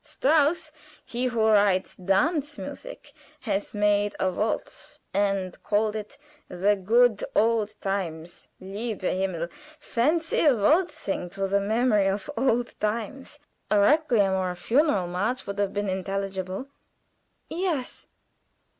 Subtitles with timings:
[0.03, 0.71] Strauss
[1.05, 6.17] he who writes dance music has made a waltz, and called it
[6.49, 9.47] 'The Good Old times.' Lieber Himmel!
[9.79, 13.37] Fancy waltzing to the memory of old times.
[13.69, 16.67] A requiem or a funeral march would have been intelligible."
[17.47, 18.07] "Yes."